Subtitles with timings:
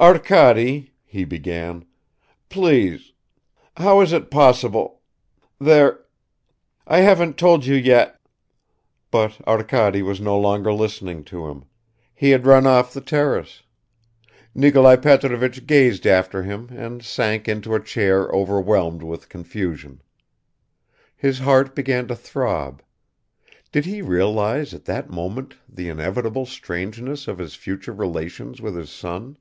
[0.00, 1.84] "Arkady," he began,
[2.48, 3.12] "please...
[3.76, 5.00] how is it possible...
[5.60, 6.04] there...
[6.84, 8.20] I haven't told you yet..."
[9.12, 11.66] But Arkady was no longer listening to him;
[12.12, 13.62] he had run off the terrace.
[14.52, 20.02] Nikolai Petrovich gazed after him and sank into a chair overwhelmed with confusion.
[21.14, 22.82] His heart began to throb...
[23.70, 28.90] Did he realize at that moment the inevitable strangeness of his future relations with his
[28.90, 29.36] son?